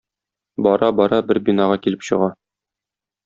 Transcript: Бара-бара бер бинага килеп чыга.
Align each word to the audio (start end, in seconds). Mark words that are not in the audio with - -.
Бара-бара 0.67 1.19
бер 1.31 1.39
бинага 1.49 1.77
килеп 1.83 2.07
чыга. 2.09 2.31